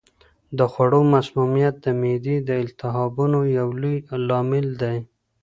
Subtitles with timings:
[0.57, 4.97] د خوړو مسمومیت د معدې د التهابونو یو لوی لامل دی.